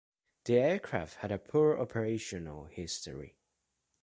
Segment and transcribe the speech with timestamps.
[0.45, 3.35] The aircraft had a poor operational history.